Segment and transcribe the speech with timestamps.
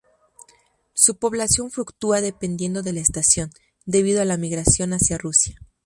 [0.95, 3.51] Su población fluctúa dependiendo de la estación,
[3.85, 5.59] debido a la migración hacia Rusia.